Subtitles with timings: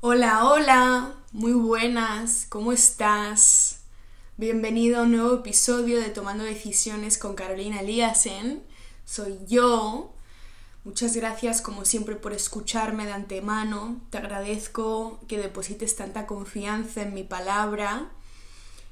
[0.00, 3.80] Hola, hola, muy buenas, ¿cómo estás?
[4.36, 8.62] Bienvenido a un nuevo episodio de Tomando Decisiones con Carolina Liasen.
[9.04, 10.14] Soy yo.
[10.84, 14.00] Muchas gracias como siempre por escucharme de antemano.
[14.10, 18.08] Te agradezco que deposites tanta confianza en mi palabra,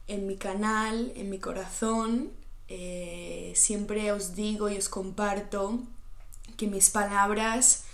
[0.08, 2.32] en mi canal, en mi corazón.
[2.66, 5.78] Eh, siempre os digo y os comparto
[6.56, 7.85] que mis palabras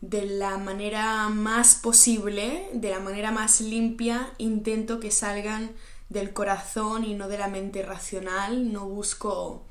[0.00, 5.72] de la manera más posible, de la manera más limpia, intento que salgan
[6.08, 8.72] del corazón y no de la mente racional.
[8.72, 9.64] No busco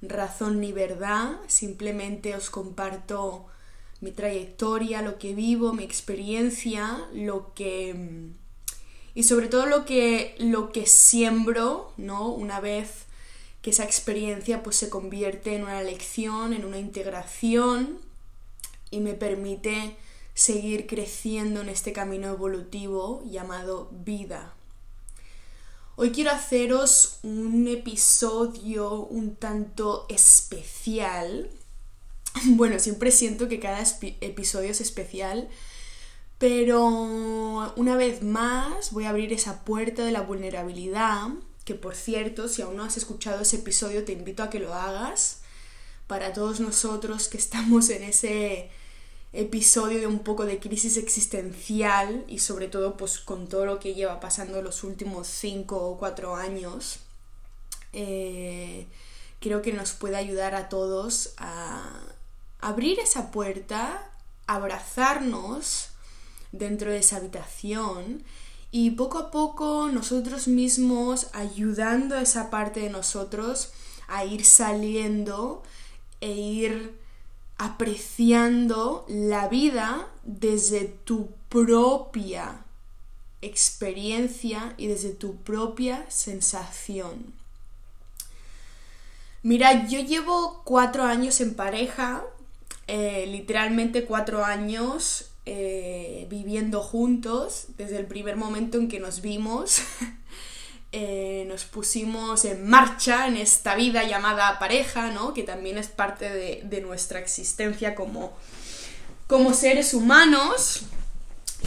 [0.00, 3.46] razón ni verdad, simplemente os comparto
[4.00, 8.30] mi trayectoria, lo que vivo, mi experiencia, lo que
[9.14, 12.28] y sobre todo lo que lo que siembro, ¿no?
[12.28, 13.04] Una vez
[13.60, 18.00] que esa experiencia pues se convierte en una lección, en una integración
[18.92, 19.96] y me permite
[20.34, 24.54] seguir creciendo en este camino evolutivo llamado vida.
[25.96, 31.50] Hoy quiero haceros un episodio un tanto especial.
[32.44, 33.84] Bueno, siempre siento que cada
[34.22, 35.50] episodio es especial,
[36.38, 36.82] pero
[37.76, 41.28] una vez más voy a abrir esa puerta de la vulnerabilidad,
[41.66, 44.72] que por cierto, si aún no has escuchado ese episodio, te invito a que lo
[44.72, 45.42] hagas
[46.06, 48.70] para todos nosotros que estamos en ese
[49.32, 53.94] episodio de un poco de crisis existencial y sobre todo pues con todo lo que
[53.94, 56.98] lleva pasando los últimos 5 o 4 años
[57.94, 58.86] eh,
[59.40, 61.82] creo que nos puede ayudar a todos a
[62.60, 64.10] abrir esa puerta
[64.46, 65.88] abrazarnos
[66.52, 68.22] dentro de esa habitación
[68.70, 73.72] y poco a poco nosotros mismos ayudando a esa parte de nosotros
[74.08, 75.62] a ir saliendo
[76.20, 77.01] e ir
[77.62, 82.64] apreciando la vida desde tu propia
[83.40, 87.32] experiencia y desde tu propia sensación.
[89.44, 92.24] Mira, yo llevo cuatro años en pareja,
[92.88, 99.82] eh, literalmente cuatro años eh, viviendo juntos desde el primer momento en que nos vimos.
[100.94, 105.32] Eh, nos pusimos en marcha en esta vida llamada pareja, ¿no?
[105.32, 108.34] Que también es parte de, nuestra existencia como,
[109.26, 110.82] como seres humanos.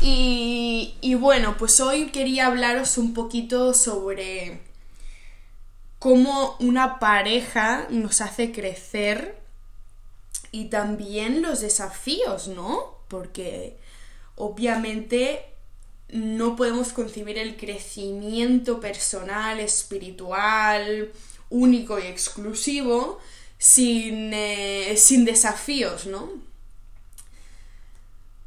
[0.01, 4.61] Y, y, bueno, pues hoy quería hablaros un poquito sobre
[5.97, 9.39] cómo una pareja nos hace crecer
[10.51, 12.99] y también los desafíos, ¿no?
[13.07, 13.79] Porque
[14.35, 15.54] obviamente
[16.09, 21.11] no podemos concebir el crecimiento personal, espiritual,
[21.49, 23.19] único y exclusivo
[23.57, 26.29] sin, eh, sin desafíos, ¿no?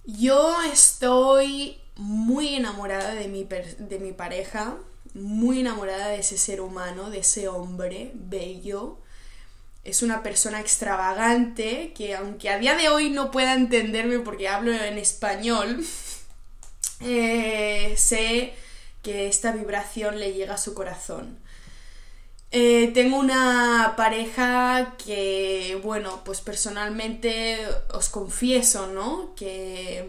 [0.04, 4.76] Yo estoy muy enamorada de mi, de mi pareja,
[5.14, 8.98] muy enamorada de ese ser humano, de ese hombre bello.
[9.84, 14.72] Es una persona extravagante que aunque a día de hoy no pueda entenderme porque hablo
[14.72, 15.84] en español,
[17.00, 18.53] eh, sé
[19.03, 21.38] que esta vibración le llega a su corazón.
[22.50, 27.59] Eh, tengo una pareja que, bueno, pues personalmente
[27.93, 29.34] os confieso, ¿no?
[29.37, 30.09] Que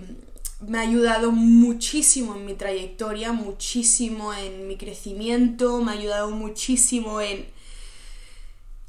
[0.62, 7.22] me ha ayudado muchísimo en mi trayectoria, muchísimo en mi crecimiento, me ha ayudado muchísimo
[7.22, 7.46] en,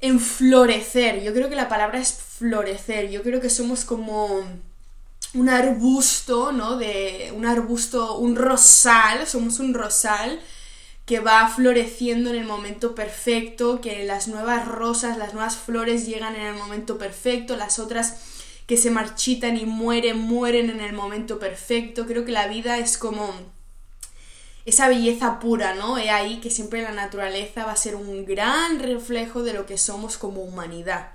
[0.01, 1.23] en florecer.
[1.23, 3.11] Yo creo que la palabra es florecer.
[3.11, 4.45] Yo creo que somos como
[5.35, 6.77] un arbusto, ¿no?
[6.77, 10.41] De un arbusto, un rosal, somos un rosal
[11.07, 16.37] que va floreciendo en el momento perfecto, que las nuevas rosas, las nuevas flores llegan
[16.37, 18.17] en el momento perfecto, las otras
[18.67, 22.07] que se marchitan y mueren, mueren en el momento perfecto.
[22.07, 23.35] Creo que la vida es como
[24.65, 25.99] esa belleza pura, ¿no?
[25.99, 29.79] He ahí que siempre la naturaleza va a ser un gran reflejo de lo que
[29.79, 31.11] somos como humanidad.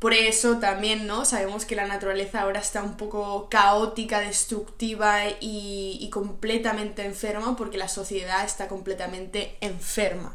[0.00, 1.26] Por eso también, ¿no?
[1.26, 7.86] Sabemos que la naturaleza ahora está un poco caótica, destructiva y, completamente enferma porque la
[7.86, 10.34] sociedad está completamente enferma.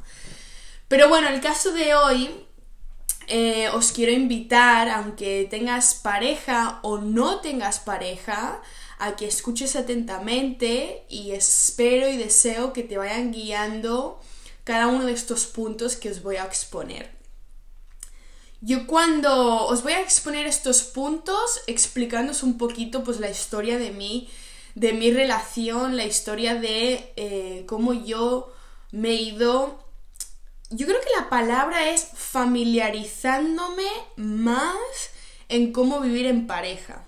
[0.87, 2.29] Pero bueno, el caso de hoy
[3.27, 8.61] eh, os quiero invitar, aunque tengas pareja o no tengas pareja,
[8.99, 14.21] a que escuches atentamente y espero y deseo que te vayan guiando
[14.63, 17.14] cada uno de estos puntos que os voy a exponer.
[18.61, 23.91] Yo cuando os voy a exponer estos puntos, explicándoos un poquito pues la historia de
[23.91, 24.29] mí,
[24.75, 28.53] de mi relación, la historia de eh, cómo yo
[28.91, 29.83] me he ido...
[30.71, 34.75] Yo creo que la palabra es familiarizándome más
[35.47, 37.05] en cómo vivir en pareja.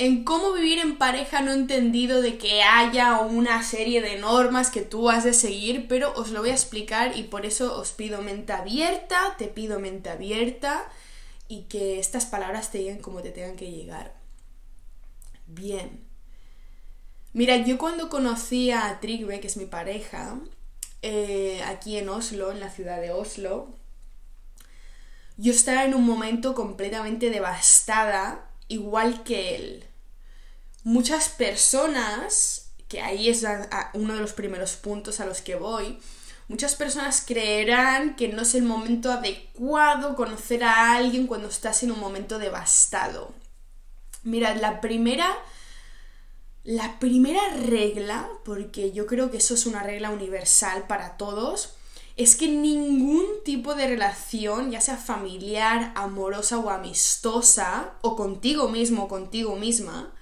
[0.00, 4.70] En cómo vivir en pareja no he entendido de que haya una serie de normas
[4.70, 7.92] que tú has de seguir, pero os lo voy a explicar y por eso os
[7.92, 10.90] pido mente abierta, te pido mente abierta
[11.48, 14.14] y que estas palabras te lleguen como te tengan que llegar.
[15.46, 16.02] Bien.
[17.34, 20.38] Mira, yo cuando conocí a Trigve, que es mi pareja,
[21.02, 23.76] eh, aquí en Oslo, en la ciudad de Oslo,
[25.36, 29.89] yo estaba en un momento completamente devastada, igual que él
[30.84, 33.44] muchas personas, que ahí es
[33.94, 35.98] uno de los primeros puntos a los que voy,
[36.48, 41.92] muchas personas creerán que no es el momento adecuado conocer a alguien cuando estás en
[41.92, 43.32] un momento devastado.
[44.22, 45.36] Mirad, la primera...
[46.62, 51.76] La primera regla, porque yo creo que eso es una regla universal para todos,
[52.18, 59.04] es que ningún tipo de relación, ya sea familiar, amorosa o amistosa, o contigo mismo
[59.04, 60.12] o contigo misma,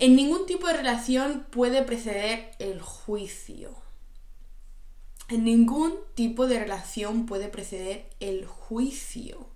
[0.00, 3.74] en ningún tipo de relación puede preceder el juicio.
[5.28, 9.46] En ningún tipo de relación puede preceder el juicio.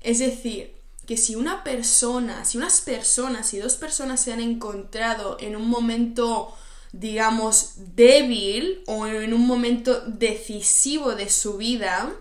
[0.00, 5.36] Es decir, que si una persona, si unas personas, si dos personas se han encontrado
[5.40, 6.54] en un momento,
[6.92, 12.14] digamos, débil o en un momento decisivo de su vida,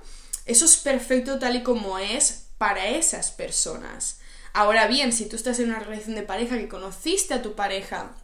[0.46, 4.19] eso es perfecto tal y como es para esas personas.
[4.54, 8.16] Ahora bien, si tú estás en una relación de pareja que conociste a tu pareja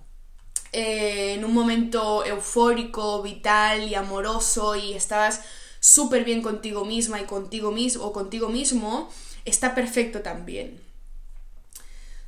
[0.72, 5.42] eh, en un momento eufórico, vital y amoroso y estabas
[5.80, 9.10] súper bien contigo misma y contigo mismo o contigo mismo,
[9.46, 10.82] está perfecto también.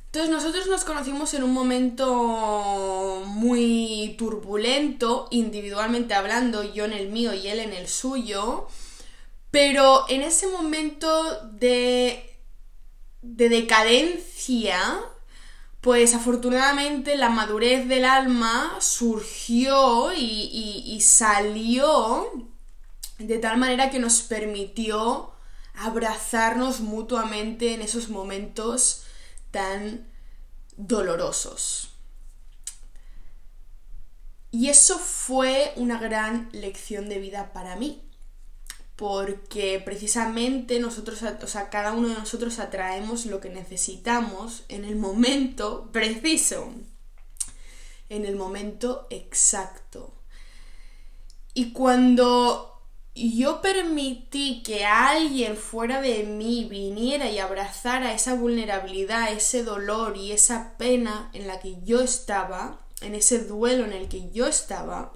[0.06, 7.34] Entonces nosotros nos conocimos en un momento muy turbulento, individualmente hablando, yo en el mío
[7.34, 8.68] y él en el suyo,
[9.50, 12.27] pero en ese momento de
[13.22, 14.80] de decadencia,
[15.80, 22.30] pues afortunadamente la madurez del alma surgió y, salió
[23.18, 25.32] de tal manera que nos permitió
[25.74, 29.04] abrazarnos mutuamente en esos momentos
[29.50, 30.06] tan
[30.76, 31.94] dolorosos.
[34.50, 38.07] Y eso fue una gran lección de vida para mí
[38.98, 44.96] porque precisamente nosotros, o sea, cada uno de nosotros atraemos lo que necesitamos en el
[44.96, 46.72] momento preciso,
[48.08, 50.16] en el momento exacto.
[51.54, 52.82] Y cuando
[53.14, 60.32] yo permití que alguien fuera de mí viniera y abrazara esa vulnerabilidad, ese dolor y
[60.32, 65.12] esa pena en la que yo estaba, en ese duelo en el que yo estaba,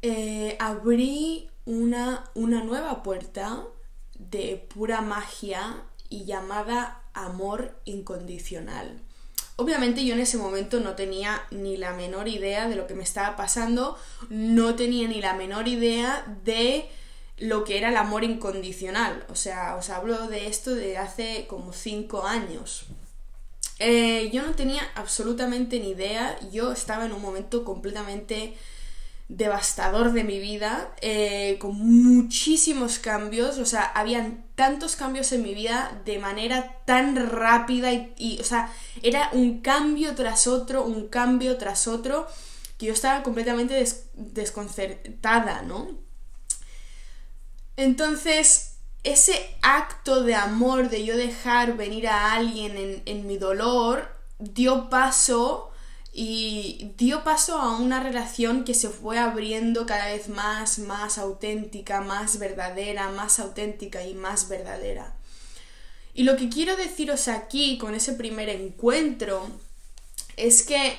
[0.00, 3.64] eh, abrí una, una nueva puerta
[4.18, 9.02] de pura magia y llamada amor incondicional.
[9.56, 13.02] Obviamente yo en ese momento no tenía ni la menor idea de lo que me
[13.02, 13.98] estaba pasando,
[14.28, 16.88] no tenía ni la menor idea de
[17.38, 19.24] lo que era el amor incondicional.
[19.30, 22.86] O sea, os hablo de esto de hace como cinco años.
[23.78, 28.56] Eh, yo no tenía absolutamente ni idea, yo estaba en un momento completamente
[29.28, 35.54] devastador de mi vida, eh, con muchísimos cambios, o sea, habían tantos cambios en mi
[35.54, 41.56] vida de manera tan rápida y, o sea, era un cambio tras otro, un cambio
[41.58, 42.28] tras otro,
[42.78, 45.88] que yo estaba completamente desconcertada, ¿no?
[47.76, 54.08] Entonces, ese acto de amor, de yo dejar venir a alguien en, en mi dolor,
[54.38, 55.72] dio paso
[56.18, 62.00] y dio paso a una relación que se fue abriendo cada vez más, más auténtica,
[62.00, 65.14] más verdadera, más auténtica y más verdadera.
[66.14, 69.46] Y lo que quiero deciros aquí con ese primer encuentro
[70.38, 70.98] es que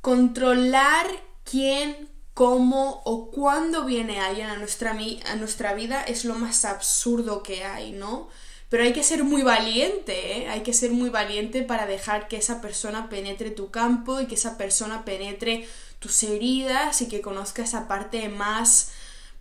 [0.00, 1.04] controlar
[1.42, 4.96] quién, cómo o cuándo viene alguien a nuestra,
[5.26, 8.28] a nuestra vida es lo más absurdo que hay, ¿no?
[8.68, 10.48] Pero hay que ser muy valiente, ¿eh?
[10.48, 14.34] Hay que ser muy valiente para dejar que esa persona penetre tu campo y que
[14.34, 15.68] esa persona penetre
[15.98, 18.92] tus heridas y que conozca esa parte más,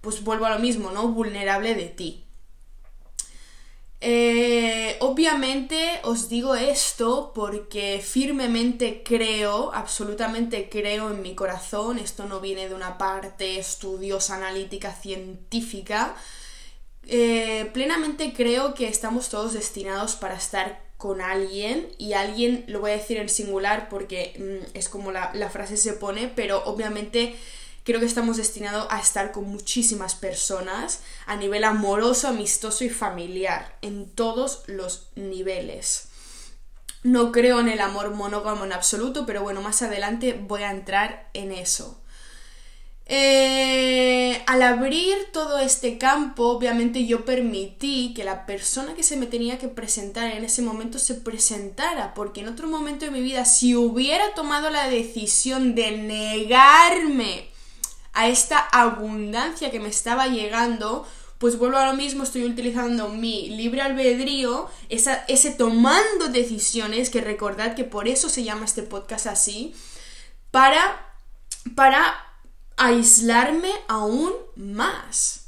[0.02, 1.08] pues vuelvo a lo mismo, ¿no?
[1.08, 2.24] Vulnerable de ti.
[4.06, 12.42] Eh, obviamente os digo esto porque firmemente creo, absolutamente creo en mi corazón, esto no
[12.42, 16.18] viene de una parte estudiosa, analítica, científica,
[17.08, 22.92] eh, plenamente creo que estamos todos destinados para estar con alguien y alguien lo voy
[22.92, 27.36] a decir en singular porque mm, es como la, la frase se pone, pero obviamente
[27.84, 33.78] creo que estamos destinados a estar con muchísimas personas a nivel amoroso, amistoso y familiar,
[33.82, 36.08] en todos los niveles.
[37.04, 41.30] No creo en el amor monógamo en absoluto, pero bueno, más adelante voy a entrar
[41.34, 42.02] en eso.
[43.06, 49.26] Eh, al abrir todo este campo, obviamente yo permití que la persona que se me
[49.26, 53.46] tenía que presentar en ese momento se presentara, porque en otro momento de mi vida,
[53.46, 57.50] si hubiera tomado la decisión de negarme
[58.14, 61.06] a esta abundancia que me estaba llegando,
[61.40, 67.76] pues vuelvo a lo mismo, estoy utilizando mi libre albedrío, ese tomando decisiones, que recordad
[67.76, 69.74] que por eso se llama este podcast así,
[70.52, 71.06] para,
[71.76, 72.33] para
[72.78, 75.46] aislarme aún más.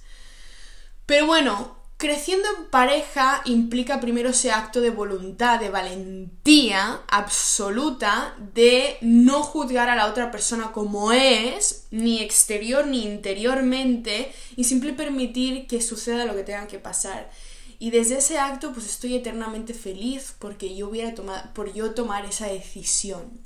[1.06, 8.98] Pero bueno, creciendo en pareja implica primero ese acto de voluntad, de valentía absoluta, de
[9.02, 15.68] no juzgar a la otra persona como es, ni exterior ni interiormente, y simple permitir
[15.68, 17.30] que suceda lo que tenga que pasar.
[17.78, 22.26] Y desde ese acto pues estoy eternamente feliz porque yo hubiera tomado, por yo tomar
[22.26, 23.40] esa decisión.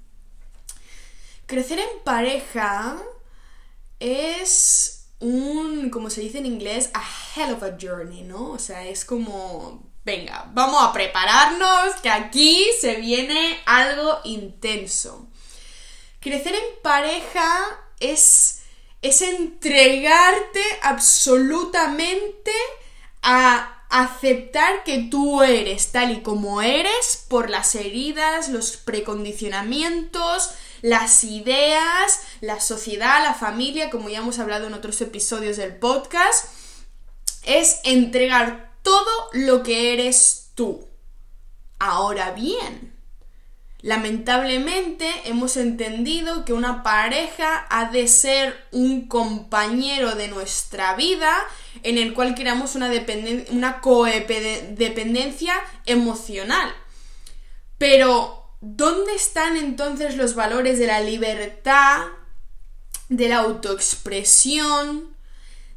[1.46, 3.02] Crecer en pareja
[4.00, 7.04] es un, como se dice en inglés, a
[7.36, 8.52] hell of a journey, ¿no?
[8.52, 15.28] O sea, es como, venga, vamos a prepararnos, que aquí se viene algo intenso.
[16.20, 18.62] Crecer en pareja es,
[19.02, 22.52] es entregarte absolutamente
[23.22, 31.24] a aceptar que tú eres tal y como eres por las heridas, los precondicionamientos, las
[31.24, 36.46] ideas, la sociedad, la familia, como ya hemos hablado en otros episodios del podcast,
[37.44, 40.88] es entregar todo lo que eres tú.
[41.80, 42.94] Ahora bien,
[43.82, 51.34] lamentablemente hemos entendido que una pareja ha de ser un compañero de nuestra vida
[51.84, 52.92] en el cual creamos una,
[53.52, 55.54] una codependencia
[55.86, 56.74] emocional.
[57.78, 62.08] Pero ¿dónde están entonces los valores de la libertad,
[63.08, 65.16] de la autoexpresión,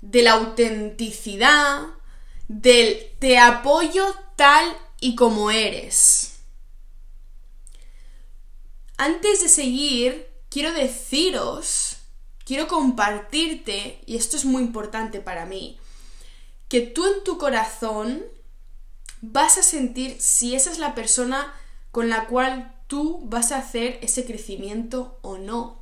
[0.00, 1.86] de la autenticidad,
[2.48, 4.04] del te apoyo
[4.36, 6.40] tal y como eres?
[8.96, 11.96] Antes de seguir, quiero deciros,
[12.44, 15.78] quiero compartirte, y esto es muy importante para mí,
[16.68, 18.22] que tú en tu corazón
[19.20, 21.52] vas a sentir si esa es la persona
[21.90, 25.78] con la cual tú vas a hacer ese crecimiento o no.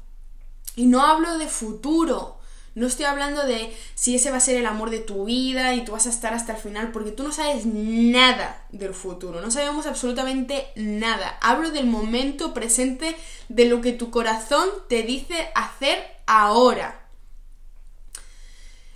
[0.76, 2.38] Y no hablo de futuro,
[2.76, 5.84] no estoy hablando de si ese va a ser el amor de tu vida y
[5.84, 9.50] tú vas a estar hasta el final, porque tú no sabes nada del futuro, no
[9.50, 11.36] sabemos absolutamente nada.
[11.42, 13.16] Hablo del momento presente,
[13.48, 17.08] de lo que tu corazón te dice hacer ahora.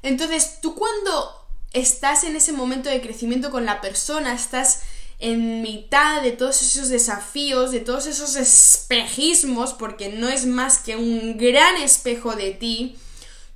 [0.02, 4.84] Entonces, tú cuando estás en ese momento de crecimiento con la persona, estás
[5.24, 10.96] en mitad de todos esos desafíos, de todos esos espejismos, porque no es más que
[10.96, 12.98] un gran espejo de ti,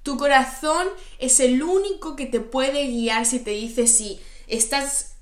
[0.02, 5.16] tu corazón es el único que te puede guiar si te dice si estás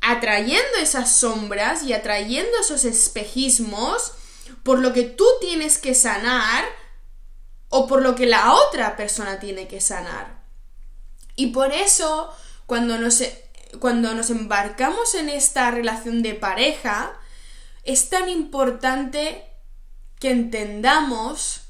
[0.00, 4.10] atrayendo esas sombras y atrayendo esos espejismos
[4.64, 6.64] por lo que tú tienes que sanar
[7.68, 10.42] o por lo que la otra persona tiene que sanar.
[11.36, 12.32] Y por eso,
[12.66, 13.22] cuando nos
[13.78, 17.18] cuando nos embarcamos en esta relación de pareja,
[17.84, 19.44] es tan importante
[20.18, 21.62] que entendamos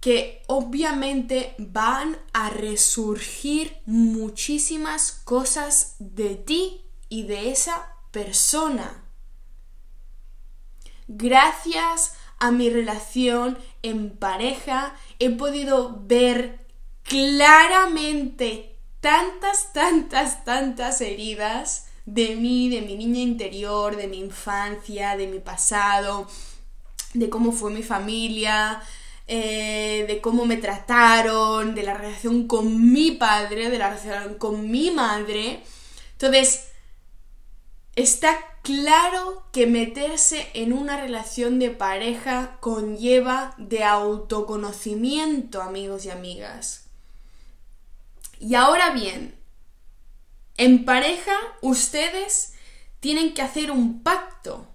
[0.00, 9.02] que obviamente van a resurgir muchísimas cosas de ti y de esa persona.
[11.08, 16.66] Gracias a mi relación en pareja he podido ver
[17.02, 25.26] claramente tantas, tantas, tantas heridas de mí, de mi niña interior, de mi infancia, de
[25.26, 26.26] mi pasado,
[27.14, 28.82] de cómo fue mi familia,
[29.26, 34.70] eh, de cómo me trataron, de la relación con mi padre, de la relación con
[34.70, 35.62] mi madre.
[36.12, 36.68] Entonces,
[37.94, 46.87] está claro que meterse en una relación de pareja conlleva de autoconocimiento, amigos y amigas.
[48.40, 49.34] Y ahora bien,
[50.56, 52.54] en pareja ustedes
[53.00, 54.66] tienen que hacer un pacto.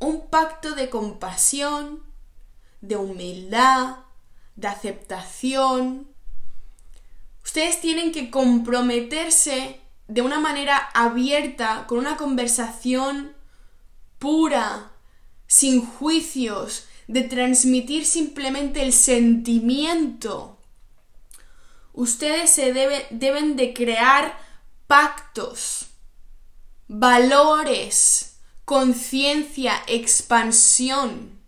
[0.00, 2.02] Un pacto de compasión,
[2.80, 3.96] de humildad,
[4.56, 6.08] de aceptación.
[7.44, 13.34] Ustedes tienen que comprometerse de una manera abierta, con una conversación
[14.18, 14.90] pura,
[15.46, 20.57] sin juicios, de transmitir simplemente el sentimiento
[21.98, 24.38] ustedes se deben de crear
[24.86, 25.86] pactos,
[26.86, 31.40] valores conciencia, expansión.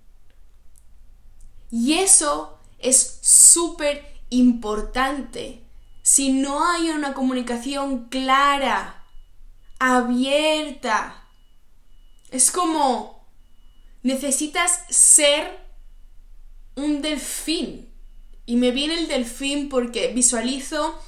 [1.70, 5.62] Y eso es súper importante.
[6.00, 9.04] Si no hay una comunicación clara,
[9.78, 11.28] abierta,
[12.30, 13.28] es como
[14.02, 15.60] necesitas ser
[16.74, 17.89] un delfín.
[18.50, 21.00] Y me viene el delfín porque visualizo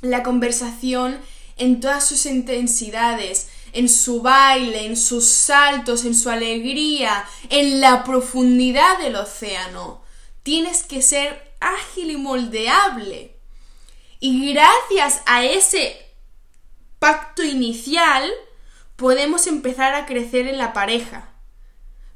[0.00, 1.16] la conversación
[1.56, 8.02] en todas sus intensidades, en su baile, en sus saltos, en su alegría, en la
[8.02, 10.02] profundidad del océano.
[10.42, 13.36] Tienes que ser ágil y moldeable.
[14.18, 16.04] Y gracias a ese
[16.98, 18.28] pacto inicial
[18.96, 21.30] podemos empezar a crecer en la pareja.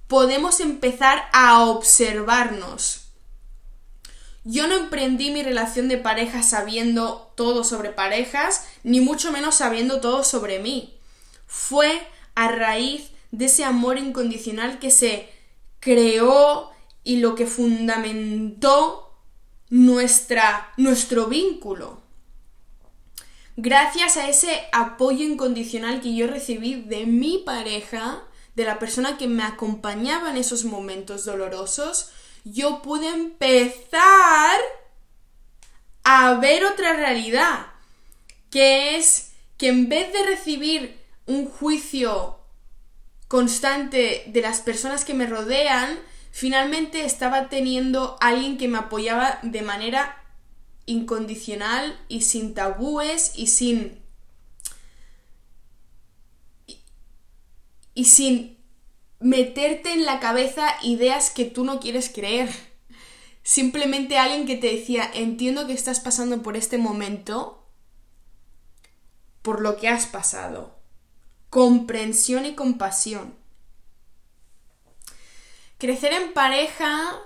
[0.09, 3.06] Podemos empezar a observarnos.
[4.49, 10.01] Yo no emprendí mi relación de pareja sabiendo todo sobre parejas, ni mucho menos sabiendo
[10.01, 10.97] todo sobre mí.
[11.49, 12.01] Fue
[12.37, 15.29] a raíz de ese amor incondicional que se
[15.81, 16.71] creó
[17.03, 19.19] y lo que fundamentó
[19.69, 22.01] nuestra, nuestro vínculo.
[23.57, 28.23] Gracias a ese apoyo incondicional que yo recibí de mi pareja,
[28.55, 32.13] de la persona que me acompañaba en esos momentos dolorosos,
[32.49, 34.61] yo pude empezar
[36.05, 37.67] a ver otra realidad,
[38.51, 42.39] que es que en vez de recibir un juicio
[43.27, 45.99] constante de las personas que me rodean,
[46.31, 50.23] finalmente estaba teniendo alguien que me apoyaba de manera
[50.87, 54.01] incondicional y sin tabúes y sin
[57.93, 58.56] y sin
[59.21, 62.51] meterte en la cabeza ideas que tú no quieres creer.
[63.43, 67.65] Simplemente alguien que te decía, entiendo que estás pasando por este momento,
[69.43, 70.77] por lo que has pasado.
[71.51, 73.35] Comprensión y compasión.
[75.79, 77.21] Crecer en pareja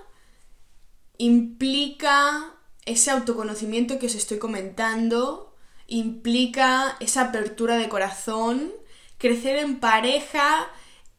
[1.17, 5.55] implica ese autoconocimiento que os estoy comentando,
[5.87, 8.71] implica esa apertura de corazón.
[9.17, 10.67] Crecer en pareja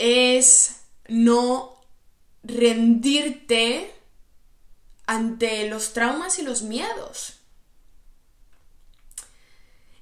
[0.02, 1.80] es no
[2.42, 3.94] rendirte
[5.06, 7.34] ante los traumas y los miedos.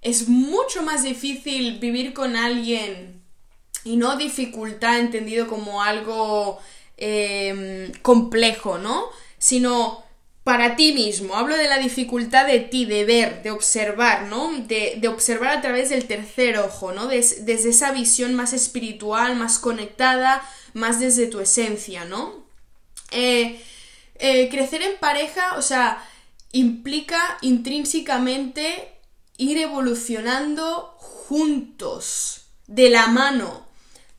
[0.00, 3.22] Es mucho más difícil vivir con alguien
[3.84, 6.58] y no dificultad entendido como algo
[6.96, 9.04] em, complejo, ¿no?
[9.36, 10.02] Sino
[10.44, 11.34] para ti mismo.
[11.34, 14.52] Hablo de la dificultad de ti, de ver, de observar, ¿no?
[14.52, 17.06] De, observar a través del tercer ojo, ¿no?
[17.06, 22.44] desde esa visión más espiritual, más conectada, más desde tu esencia, ¿no?
[23.10, 23.60] Eh,
[24.16, 26.02] eh, crecer en pareja, o sea,
[26.52, 28.92] implica intrínsecamente
[29.36, 33.69] ir evolucionando juntos, de la mano.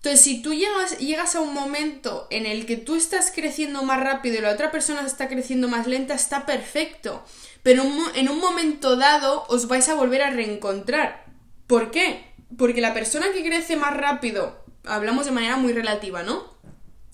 [0.03, 3.99] Entonces, si tú llegas, llegas a un momento en el que tú estás creciendo más
[3.99, 7.23] rápido y la otra persona está creciendo más lenta, está perfecto.
[7.61, 7.83] Pero
[8.15, 11.25] en un momento dado os vais a volver a reencontrar.
[11.67, 12.33] ¿Por qué?
[12.57, 16.51] Porque la persona que crece más rápido, hablamos de manera muy relativa, ¿no?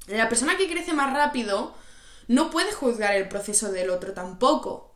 [0.07, 1.75] La persona que crece más rápido
[2.29, 4.95] no puede juzgar el proceso del otro tampoco.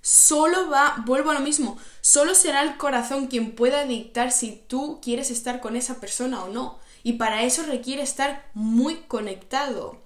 [0.00, 5.00] Solo va, vuelvo a lo mismo, solo será el corazón quien pueda dictar si tú
[5.00, 6.80] quieres estar con esa persona o no.
[7.08, 9.96] Y para eso requiere estar muy conectado.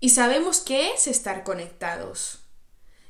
[0.00, 2.40] Y sabemos qué es estar conectados.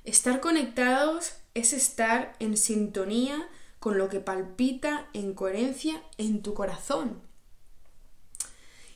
[0.05, 7.23] Estar conectados es estar en sintonía con lo que palpita en coherencia en tu corazón.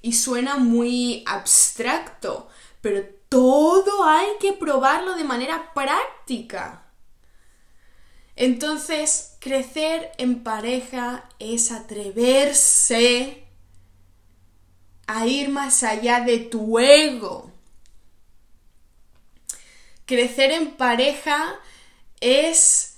[0.03, 2.51] Y suena muy abstracto,
[2.83, 6.91] pero todo hay que probarlo de manera práctica.
[8.37, 13.45] Entonces, crecer en pareja es atreverse
[15.07, 17.51] a ir más allá de tu ego.
[20.05, 21.59] Crecer en pareja
[22.21, 22.97] es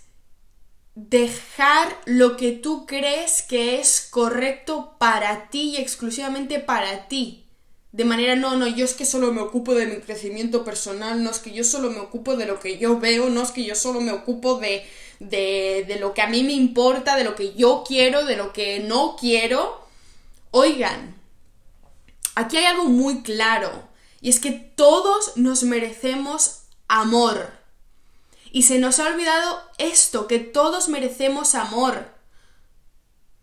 [0.94, 7.44] dejar lo que tú crees que es correcto para ti y exclusivamente para ti.
[7.92, 11.30] De manera, no, no, yo es que solo me ocupo de mi crecimiento personal, no
[11.30, 13.74] es que yo solo me ocupo de lo que yo veo, no es que yo
[13.74, 14.84] solo me ocupo de,
[15.20, 18.52] de, de lo que a mí me importa, de lo que yo quiero, de lo
[18.52, 19.80] que no quiero.
[20.50, 21.17] Oigan,
[22.38, 23.88] aquí hay algo muy claro,
[24.20, 27.50] y es que todos nos merecemos amor.
[28.50, 32.06] Y se nos ha olvidado esto, que todos merecemos amor.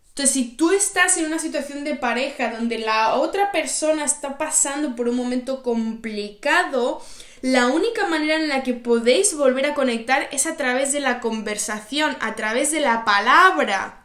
[0.10, 4.96] Entonces, si tú estás en una situación de pareja donde la otra persona está pasando
[4.96, 7.02] por un momento complicado,
[7.42, 11.20] la única manera en la que podéis volver a conectar es a través de la
[11.20, 14.05] conversación, a través de la palabra.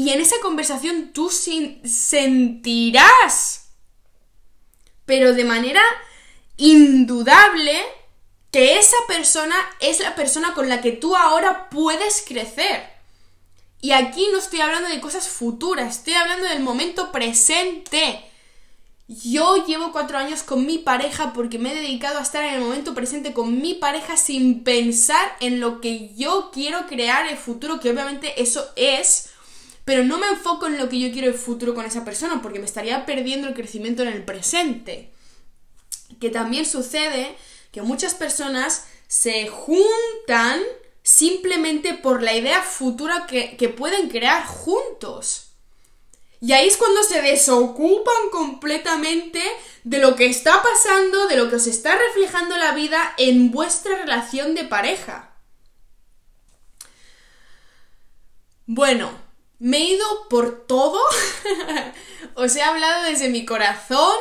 [0.00, 1.28] Y en esa conversación tú
[1.84, 2.54] sentirás,
[5.04, 5.82] pero de manera
[6.56, 7.78] indudable,
[8.50, 12.82] que esa persona es la persona con la que tú ahora puedes crecer.
[13.82, 18.24] Y aquí no estoy hablando de cosas futuras, estoy hablando del momento presente.
[19.06, 22.62] Yo llevo cuatro años con mi pareja porque me he dedicado a estar en el
[22.62, 27.80] momento presente con mi pareja sin pensar en lo que yo quiero crear el futuro,
[27.80, 29.29] que obviamente eso es,
[29.84, 32.58] pero no me enfoco en lo que yo quiero el futuro con esa persona porque
[32.58, 35.10] me estaría perdiendo el crecimiento en el presente.
[36.20, 37.36] Que también sucede
[37.72, 40.62] que muchas personas se juntan
[41.02, 45.50] simplemente por la idea futura que, que pueden crear juntos.
[46.40, 49.42] Y ahí es cuando se desocupan completamente
[49.84, 53.96] de lo que está pasando, de lo que os está reflejando la vida en vuestra
[53.96, 55.32] relación de pareja.
[58.66, 59.10] Bueno,
[59.60, 60.98] me he ido por todo.
[62.34, 64.16] os he hablado desde mi corazón.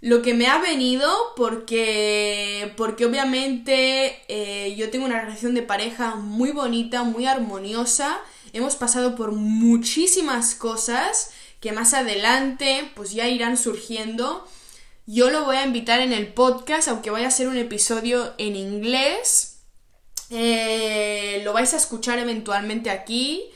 [0.00, 6.14] Lo que me ha venido porque, porque obviamente eh, yo tengo una relación de pareja
[6.14, 8.22] muy bonita, muy armoniosa
[8.52, 14.46] hemos pasado por muchísimas cosas que más adelante pues ya irán surgiendo.
[15.06, 18.56] Yo lo voy a invitar en el podcast, aunque vaya a ser un episodio en
[18.56, 19.60] inglés.
[20.30, 23.50] Eh, lo vais a escuchar eventualmente aquí.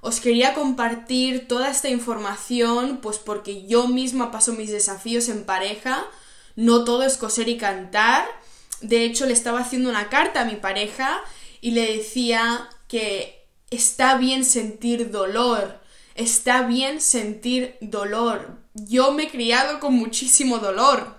[0.00, 6.06] Os quería compartir toda esta información, pues porque yo misma paso mis desafíos en pareja.
[6.54, 8.26] No todo es coser y cantar.
[8.80, 11.20] De hecho, le estaba haciendo una carta a mi pareja
[11.60, 15.80] y le decía que está bien sentir dolor,
[16.14, 18.56] está bien sentir dolor.
[18.74, 21.16] Yo me he criado con muchísimo dolor.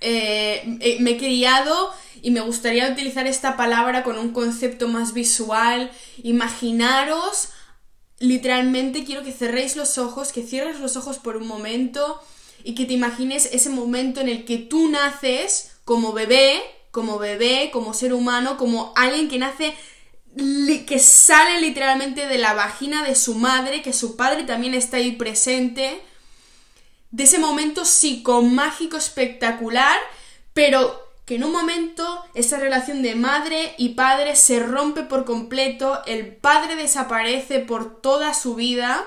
[0.00, 5.14] Eh, eh, me he criado y me gustaría utilizar esta palabra con un concepto más
[5.14, 5.92] visual.
[6.24, 7.50] Imaginaros,
[8.22, 12.22] literalmente quiero que cerréis los ojos, que cierres los ojos por un momento
[12.62, 17.70] y que te imagines ese momento en el que tú naces como bebé, como bebé,
[17.72, 19.74] como ser humano, como alguien que nace
[20.86, 25.12] que sale literalmente de la vagina de su madre, que su padre también está ahí
[25.12, 26.00] presente,
[27.10, 29.98] de ese momento psicomágico espectacular,
[30.54, 36.02] pero que en un momento esa relación de madre y padre se rompe por completo,
[36.06, 39.04] el padre desaparece por toda su vida,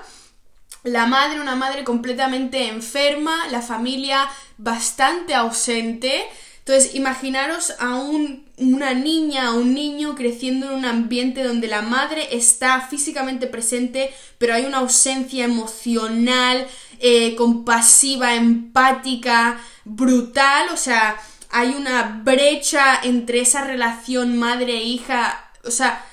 [0.83, 6.25] la madre una madre completamente enferma, la familia bastante ausente,
[6.67, 12.35] entonces, imaginaros a una niña, a un niño creciendo en un ambiente donde la madre
[12.35, 16.65] está físicamente presente, pero hay una ausencia emocional,
[16.99, 21.21] eh, compasiva, empática, brutal, o sea,
[21.57, 26.05] hay una brecha entre esa relación madre-hija, o sea,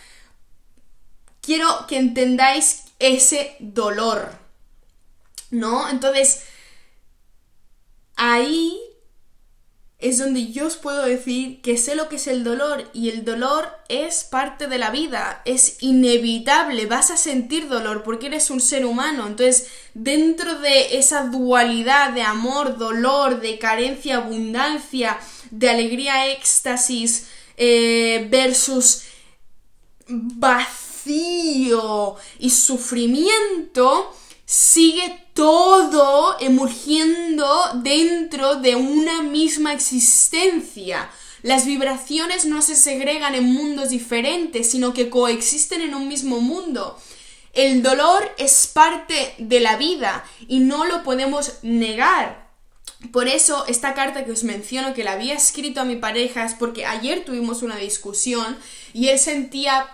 [1.40, 4.38] quiero que entendáis ese dolor,
[5.50, 5.88] ¿no?
[5.88, 6.44] Entonces,
[8.14, 8.80] ahí
[10.02, 13.24] es donde yo os puedo decir que sé lo que es el dolor y el
[13.24, 18.60] dolor es parte de la vida, es inevitable, vas a sentir dolor porque eres un
[18.60, 19.28] ser humano.
[19.28, 25.20] Entonces, dentro de esa dualidad de amor, dolor, de carencia, abundancia,
[25.52, 29.04] de alegría, éxtasis eh, versus
[30.08, 34.12] vacío y sufrimiento,
[34.52, 41.10] sigue todo emergiendo dentro de una misma existencia.
[41.40, 47.00] Las vibraciones no se segregan en mundos diferentes, sino que coexisten en un mismo mundo.
[47.54, 52.50] El dolor es parte de la vida y no lo podemos negar.
[53.10, 56.52] Por eso esta carta que os menciono que la había escrito a mi pareja es
[56.52, 58.58] porque ayer tuvimos una discusión
[58.92, 59.88] y él sentía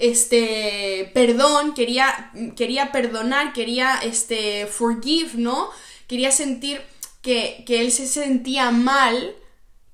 [0.00, 5.68] este, perdón, quería, quería perdonar, quería, este, forgive, ¿no?
[6.08, 6.80] Quería sentir
[7.20, 9.36] que, él se sentía mal,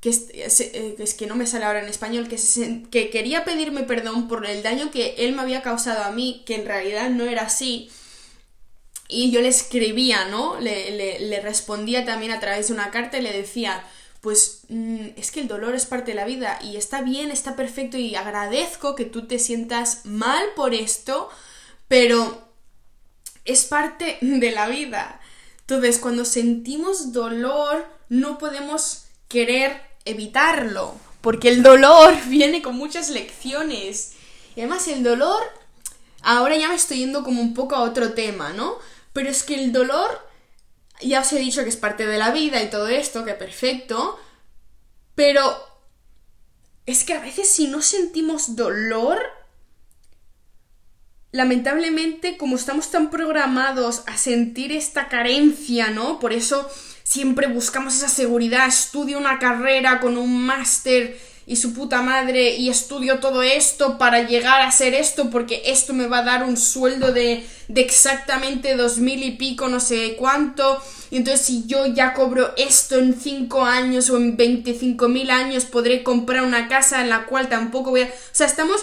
[0.00, 2.36] que es, eh, es, que no me sale ahora en español, que,
[2.88, 6.54] que quería pedirme perdón por el daño que él me había causado a mí, que
[6.54, 7.90] en realidad no era así.
[9.08, 10.60] Y yo le escribía, ¿no?
[10.60, 13.84] Le, le, le respondía también a través de una carta y le decía,
[14.26, 17.54] pues mm, es que el dolor es parte de la vida y está bien, está
[17.54, 21.28] perfecto y agradezco que tú te sientas mal por esto,
[21.86, 22.48] pero
[23.44, 25.20] es parte de la vida.
[25.60, 34.14] Entonces, cuando sentimos dolor, no podemos querer evitarlo, porque el dolor viene con muchas lecciones.
[34.56, 35.40] Y además el dolor,
[36.22, 38.74] ahora ya me estoy yendo como un poco a otro tema, ¿no?
[39.12, 40.25] Pero es que el dolor
[41.00, 44.18] ya os he dicho que es parte de la vida y todo esto, que perfecto,
[45.14, 45.56] pero
[46.86, 49.18] es que a veces si no sentimos dolor,
[51.32, 56.18] lamentablemente, como estamos tan programados a sentir esta carencia, ¿no?
[56.18, 56.68] Por eso
[57.02, 62.68] siempre buscamos esa seguridad, estudio una carrera con un máster y su puta madre y
[62.68, 66.56] estudio todo esto para llegar a ser esto porque esto me va a dar un
[66.56, 70.82] sueldo de, de exactamente dos mil y pico, no sé cuánto.
[71.10, 75.64] Y entonces si yo ya cobro esto en cinco años o en veinticinco mil años
[75.66, 78.06] podré comprar una casa en la cual tampoco voy a...
[78.06, 78.82] O sea, estamos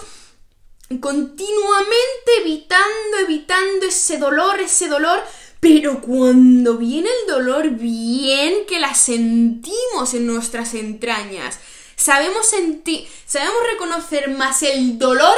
[1.01, 5.21] continuamente evitando, evitando ese dolor, ese dolor
[5.63, 11.57] pero cuando viene el dolor, bien que la sentimos en nuestras entrañas.
[11.95, 15.37] Sabemos sentir, sabemos reconocer más el dolor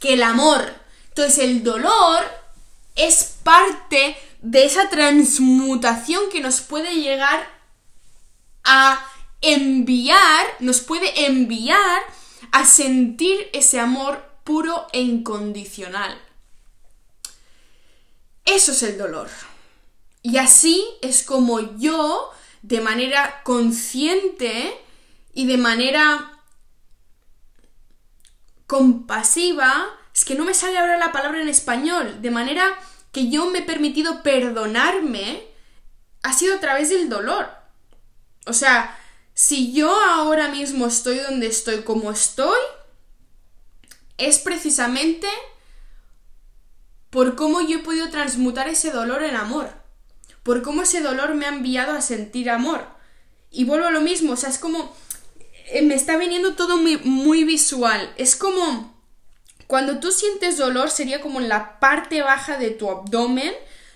[0.00, 0.74] que el amor.
[1.08, 2.24] Entonces el dolor
[2.94, 7.48] es parte de esa transmutación que nos puede llegar
[8.64, 9.04] a
[9.40, 12.02] enviar, nos puede enviar
[12.52, 16.20] a sentir ese amor puro e incondicional.
[18.44, 19.30] Eso es el dolor.
[20.22, 22.30] Y así es como yo,
[22.62, 24.78] de manera consciente
[25.34, 26.40] y de manera
[28.66, 32.64] compasiva, es que no me sale ahora la palabra en español, de manera
[33.12, 35.46] que yo me he permitido perdonarme,
[36.22, 37.50] ha sido a través del dolor.
[38.46, 38.98] O sea,
[39.34, 42.60] si yo ahora mismo estoy donde estoy como estoy,
[44.16, 45.28] es precisamente
[47.10, 49.84] por cómo yo he podido transmutar ese dolor en amor
[50.44, 52.86] por cómo ese dolor me ha enviado a sentir amor.
[53.50, 54.94] Y vuelvo a lo mismo, o sea, es como...
[55.66, 58.12] Eh, me está viniendo todo muy, visual.
[58.16, 58.94] Es como...
[59.66, 63.52] Cuando tú sientes dolor sería como en la parte baja de tu abdomen,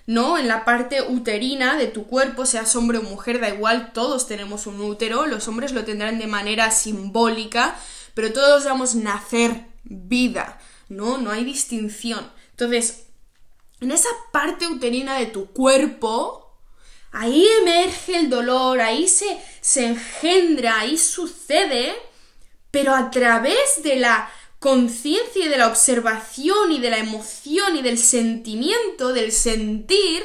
[0.07, 0.39] ¿no?
[0.39, 4.67] En la parte uterina de tu cuerpo, seas hombre o mujer, da igual, todos tenemos
[4.67, 7.77] un útero, los hombres lo tendrán de manera simbólica,
[8.15, 11.19] pero todos vamos a nacer vida, ¿no?
[11.19, 12.33] No hay distinción.
[12.53, 13.05] Entonces,
[13.81, 16.48] en esa parte uterina de tu cuerpo,
[17.13, 21.95] ahí emerge el dolor, ahí se, se engendra, ahí sucede,
[22.71, 27.83] pero a través de la conciencia y de la observación y de la emoción y
[27.83, 30.25] del sentimiento, del sentir,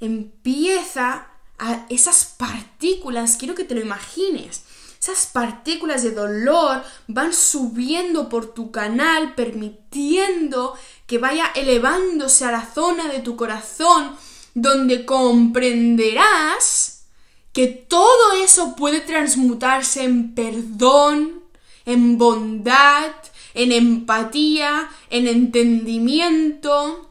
[0.00, 4.62] empieza a esas partículas, quiero que te lo imagines,
[5.00, 10.76] esas partículas de dolor van subiendo por tu canal, permitiendo
[11.06, 14.16] que vaya elevándose a la zona de tu corazón,
[14.56, 17.04] donde comprenderás
[17.52, 21.42] que todo eso puede transmutarse en perdón,
[21.84, 23.12] en bondad,
[23.52, 27.10] en empatía, en entendimiento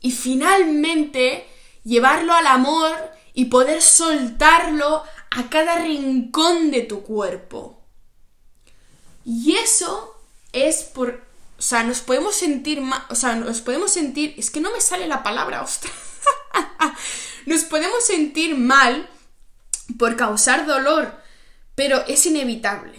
[0.00, 1.46] y finalmente
[1.84, 2.96] llevarlo al amor
[3.34, 7.80] y poder soltarlo a cada rincón de tu cuerpo.
[9.24, 10.16] Y eso
[10.52, 11.22] es por...
[11.56, 15.06] O sea, nos podemos sentir o sea, nos podemos sentir, es que no me sale
[15.06, 16.11] la palabra, ostras.
[17.46, 19.08] nos podemos sentir mal
[19.98, 21.14] por causar dolor,
[21.74, 22.98] pero es inevitable.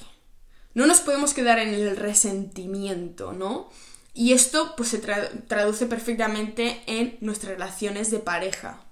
[0.74, 3.70] No nos podemos quedar en el resentimiento, ¿no?
[4.14, 8.84] Y esto pues se traduce perfectamente en nuestras relaciones de pareja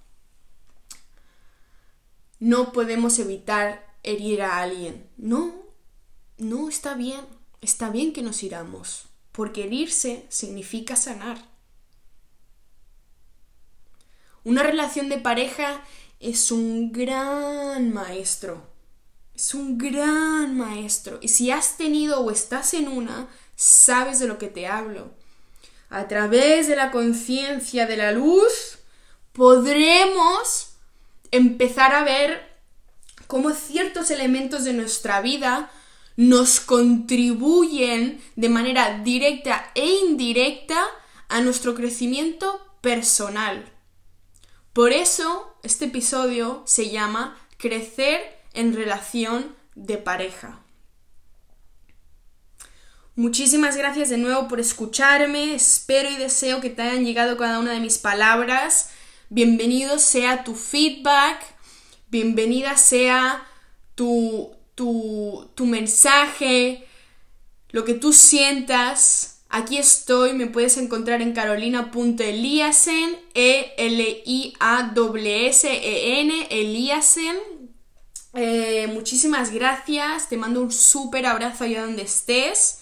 [2.42, 5.08] no podemos evitar herir a alguien.
[5.16, 5.54] No,
[6.40, 7.22] no está bien.
[7.62, 11.51] Está bien que nos iramos, porque herirse significa sanar.
[14.44, 15.82] Una relación de pareja
[16.20, 18.68] es un gran maestro.
[19.36, 21.20] Es un gran maestro.
[21.22, 25.14] Y si has tenido o estás en una, sabes de lo que te hablo.
[25.90, 28.80] A través de la conciencia de la luz,
[29.34, 30.72] podremos
[31.32, 32.52] empezar a ver
[33.28, 35.72] cómo ciertos elementos de nuestra vida
[36.18, 40.84] nos contribuyen de manera directa e indirecta
[41.30, 43.72] a nuestro crecimiento personal.
[44.74, 48.22] Por eso este episodio se llama Crecer
[48.54, 50.60] en relación de pareja.
[53.16, 57.74] Muchísimas gracias de nuevo por escucharme, espero y deseo que te hayan llegado cada una
[57.74, 58.90] de mis palabras
[59.32, 61.42] bienvenido sea tu feedback,
[62.10, 63.48] bienvenida sea
[63.96, 66.86] tu, tu, tu mensaje,
[67.70, 69.41] lo que tú sientas.
[69.54, 74.58] Aquí estoy, me puedes encontrar en carolina.eliasen, E-L-I-A-S-E-N,
[76.50, 77.38] Eliasen.
[78.34, 82.80] Eh, muchísimas gracias, te mando un súper abrazo allá donde estés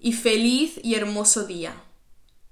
[0.00, 1.74] y feliz y hermoso día.